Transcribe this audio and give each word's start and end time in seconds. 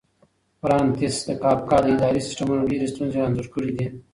فرانتس 0.61 1.17
کافکا 1.41 1.77
د 1.81 1.85
اداري 1.95 2.21
سیسټمونو 2.27 2.67
ډېرې 2.71 2.87
ستونزې 2.93 3.19
انځور 3.25 3.47
کړې 3.53 3.71
دي. 3.77 3.87